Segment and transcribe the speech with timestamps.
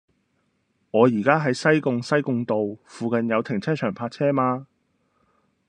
[0.89, 4.65] 我依家喺西貢西貢道，附近有停車場泊車嗎